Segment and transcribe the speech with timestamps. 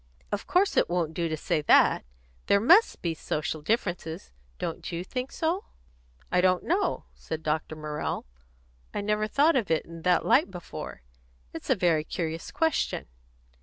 [0.31, 2.05] "Of course it won't do to say that.
[2.47, 4.31] There must be social differences.
[4.57, 5.65] Don't you think so?"
[6.31, 7.75] "I don't know," said Dr.
[7.75, 8.25] Morrell.
[8.95, 11.03] "I never thought of it in that light before.
[11.53, 13.05] It's a very curious question."